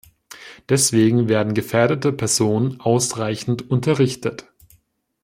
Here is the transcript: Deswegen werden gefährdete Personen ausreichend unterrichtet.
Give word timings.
Deswegen 0.67 1.29
werden 1.29 1.53
gefährdete 1.53 2.11
Personen 2.11 2.79
ausreichend 2.81 3.69
unterrichtet. 3.69 4.47